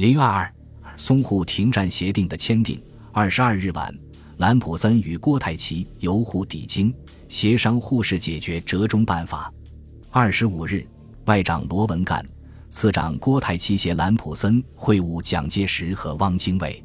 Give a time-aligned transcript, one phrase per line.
[0.00, 0.50] 零二二
[0.96, 2.82] 淞沪停战协定的签订。
[3.12, 3.94] 二十二日晚，
[4.38, 6.90] 兰普森与郭泰祺由沪抵京，
[7.28, 9.52] 协商沪事解决折中办法。
[10.08, 10.86] 二十五日，
[11.26, 12.26] 外长罗文干、
[12.70, 16.82] 次长郭泰祺携兰普森会晤蒋介石和汪精卫。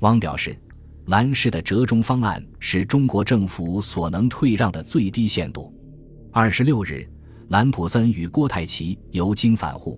[0.00, 0.58] 汪表示，
[1.06, 5.72] 兰氏的折中方案是中国政府所能退让的最低限度。
[6.32, 7.08] 二十六日，
[7.50, 9.96] 兰普森与郭泰祺由京返沪。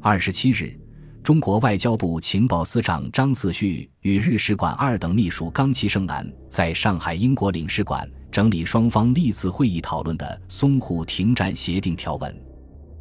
[0.00, 0.74] 二十七日。
[1.22, 12.34] 中国外交部情报司长张嗣绪与日使馆二等秘书冈崎胜男在上海英国领事馆整理双方历次会议讨论的淞沪停战协定条文。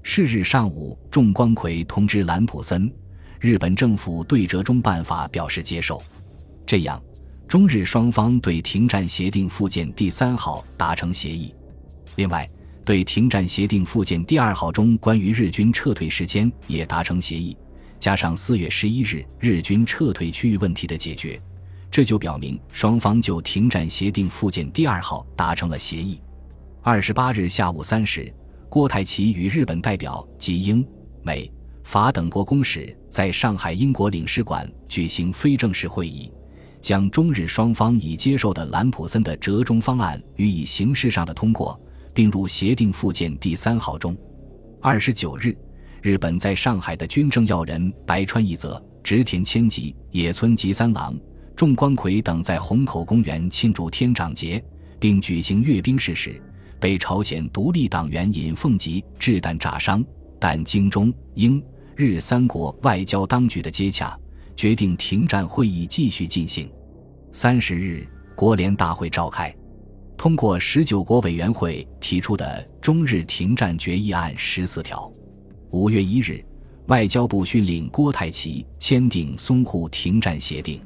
[0.04, 2.92] 是日上午，仲光葵通知兰普森，
[3.40, 6.02] 日本政府对折中办法表示接受。
[6.66, 7.02] 这样，
[7.48, 11.56] 中日双方对停战协定附件第三号达成协议。
[12.16, 12.48] 另外，
[12.84, 17.56] 对停战协定附件第二号中关于日军撤退时间也达成协议。
[18.00, 21.40] 加上四月十一日日军撤退区域问题的解决，
[21.92, 26.22] 这就表明双方就停战协定附件第二号达成了协议。
[26.82, 28.34] 二十八日下午三时，
[28.70, 30.86] 郭泰祺与日本代表及英、
[31.22, 31.52] 美、
[31.84, 36.32] 法等国公使在上海英国领事馆举行非正式会议，
[36.80, 41.78] 将中日双方已接受的兰普森的折中方案予以形式上的通过，
[42.14, 44.16] 并入协定附件第三号中。
[44.82, 45.54] 二十九日。
[46.02, 51.18] 日本在上海的军政要人白川义则、植田千吉、野村吉三郎、
[51.56, 54.64] 重光葵等在虹口公园庆祝天长节，
[55.00, 56.42] 并举行阅兵式时，
[56.80, 60.04] 被朝鲜独立党员尹凤吉掷弹炸伤。
[60.40, 61.62] 但经中英
[61.98, 64.18] 日三国外交当局的接洽，
[64.56, 66.72] 决定停战会议继续进行。
[67.34, 69.54] 三十日，国联大会召开，
[70.18, 75.12] 通过十九国委员会提出的中日停战决议案十四条。
[75.72, 76.44] 五月一日，
[76.88, 80.82] 外交部训令郭泰祺签订淞沪停战协定。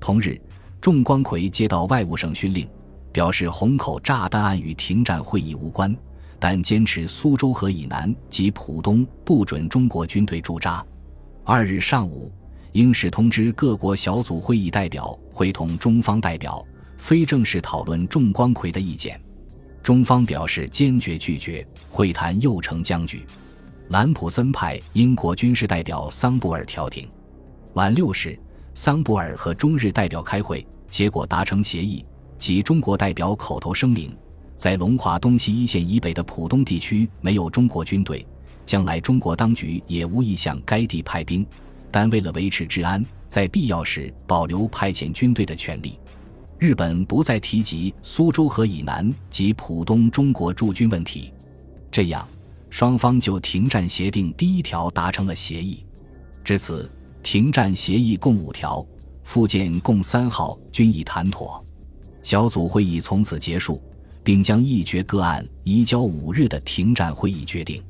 [0.00, 0.40] 同日，
[0.80, 2.66] 仲光葵接到外务省训令，
[3.12, 5.94] 表示虹口炸弹案与停战会议无关，
[6.38, 10.82] 但坚持苏州河以南及浦东不准中国军队驻扎。
[11.44, 12.32] 二日上午，
[12.72, 16.66] 英使通知各国小组会议代表会同中方代表
[16.96, 19.20] 非正式讨论仲光葵的意见，
[19.82, 23.26] 中方表示坚决拒绝，会谈又成僵局。
[23.88, 27.06] 兰普森派英国军事代表桑布尔调停。
[27.74, 28.38] 晚六时，
[28.72, 32.04] 桑布尔和中日代表开会，结果达成协议，
[32.38, 34.16] 即中国代表口头声明，
[34.56, 38.26] 在龙华东西一线以北的浦东地区没有中国军队，
[38.64, 41.46] 将来中国当局也无意向该地派兵，
[41.90, 45.98] 但为了维持治安，在必要时保留派遣军队的权利。
[46.58, 51.30] 日本不再提及苏州河以南及浦东中国驻军问题。
[51.90, 52.26] 这样。
[52.74, 55.86] 双方就停战协定第一条达成了协议，
[56.42, 56.90] 至此，
[57.22, 58.84] 停战协议共五条，
[59.22, 61.64] 附件共三号均已谈妥。
[62.20, 63.80] 小组会议从此结束，
[64.24, 67.80] 并将议决个案移交五日的停战会议决定。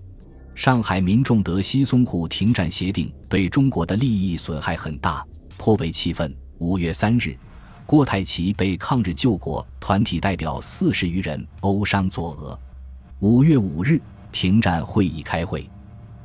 [0.54, 6.30] 上海民众得悉淞沪停战协定对中国的利益损害很大，颇为气愤。
[6.58, 7.34] 五月三日，
[7.86, 12.60] 郭泰祺被抗日救国团体代表四十余人殴伤作额。
[13.20, 13.98] 五月五日。
[14.34, 15.70] 停战会议开会，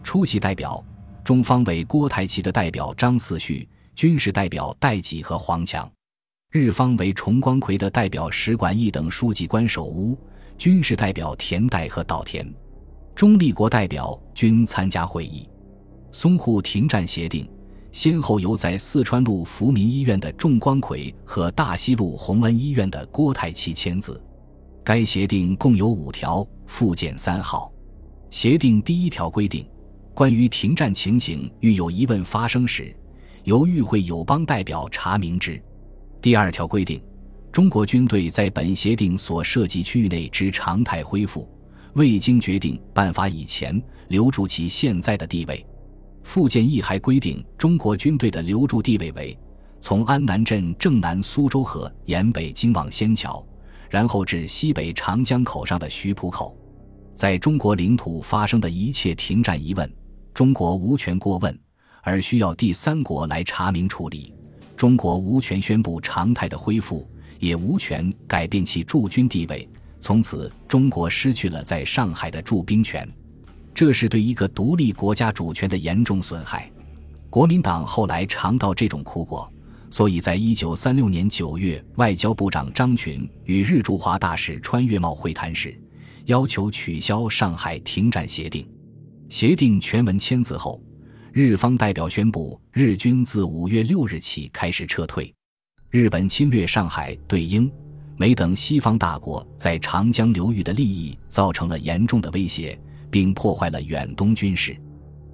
[0.01, 0.83] 出席代表
[1.23, 5.87] 中方为郭台祺的代表张四绪，军事代表戴季和黄强；
[6.49, 10.17] 日方为重光葵的代表石管义等书记官守屋，
[10.57, 12.51] 军事代表田代和岛田。
[13.13, 15.47] 中立国代表均参加会议。
[16.11, 17.47] 淞沪停战协定
[17.91, 24.19] 先后由在四川路福民医院的仲光葵和大西路洪恩医院的郭台祺签字。
[24.83, 27.71] 该协定共有五条，附件三号。
[28.29, 29.65] 协定第一条规定，
[30.13, 32.95] 关于停战情形，遇有疑问发生时，
[33.43, 35.59] 由与会友邦代表查明之。
[36.21, 37.01] 第二条规定，
[37.51, 41.49] 中国军队在本协定所涉及区域内之常态恢复，
[41.93, 45.65] 未经决定办法以前，留住其现在的地位。
[46.21, 49.35] 附件一还规定，中国军队的留驻地位为
[49.81, 53.43] 从安南镇正南苏州河沿北经往仙桥，
[53.89, 56.55] 然后至西北长江口上的徐浦口。
[57.19, 59.93] 在中国领土发生的一切停战疑问，
[60.33, 61.59] 中国无权过问，
[62.01, 64.33] 而需要第三国来查明处理。
[64.77, 67.05] 中国无权宣布常态的恢复，
[67.37, 69.67] 也无权改变其驻军地位。
[69.99, 73.05] 从此，中国失去了在上海的驻兵权，
[73.73, 76.71] 这是对一个独立国家主权的严重损害。
[77.29, 79.51] 国民党后来尝到这种苦果，
[79.91, 85.77] 所以在一九三六年九月，外交部长张群与日驻华大使川越茂会谈时。
[86.29, 88.63] 要求取消上海停战协定。
[89.29, 90.79] 协定全文签字后，
[91.33, 95.33] 日方代表宣布，日军自五月六日起开始撤退。
[95.89, 97.71] 日本侵略上海，对英、
[98.15, 102.79] 美等西方大国在长江流域的利益造成了严重的威胁，
[103.09, 104.77] 并破坏了远东军事。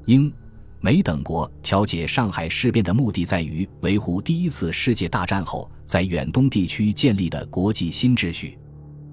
[0.05, 0.31] 英、
[0.79, 8.57] 美等国调解上海事变的目的在于维护第一次世界大战后在远东地区建立的国际新秩序。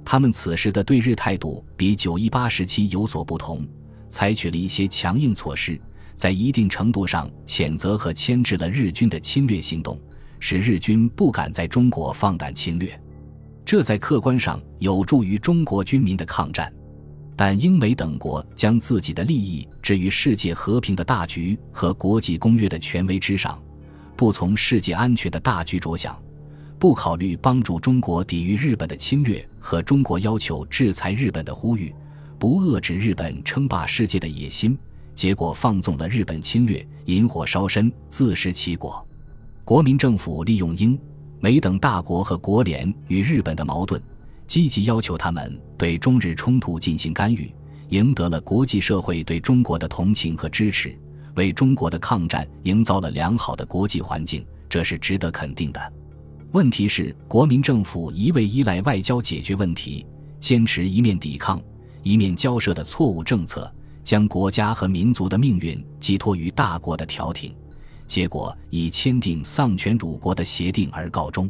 [0.04, 3.66] 他们此时的对日态度比九一八时期有所不同，
[4.08, 5.80] 采取了一些强硬措施，
[6.14, 9.98] 在一定程度上谴责和牵制了日军的侵略行动，
[10.38, 13.00] 使日军不敢在中国放胆侵略。
[13.64, 16.72] 这在客观上有助于中国军民的抗战。
[17.34, 23.60] 但英美等国将自己的利益置于世界和平的大局和国际公约的权威之上，
[24.16, 26.20] 不从世界安全的大局着想，
[26.82, 31.94] 不考虑帮助中国抵御日本的侵略和中国要求制裁日本的呼吁，
[32.40, 34.76] 不遏制日本称霸世界的野心，
[35.14, 39.06] 结果放纵了日本侵略，引火烧身，自食其果。
[39.64, 40.98] 国民政府利用英
[41.38, 44.02] 美等大国和国联与日本的矛盾。
[44.48, 47.54] 积极要求他们对中日冲突进行干预，
[47.90, 50.98] 赢得了国际社会对中国的同情和支持，
[51.36, 55.92] 为中国的抗战营造了良好的国际环境，这是值得肯定的。
[56.52, 60.04] 问题是，国民政府一味依赖外交解决问题，
[60.38, 61.58] 坚持一面抵抗
[62.02, 63.72] 一面交涉的错误政策，
[64.04, 67.54] 将国家和民族的命运寄托于大国的调停，
[68.06, 71.48] 结果以签订丧权辱国的协定而告终。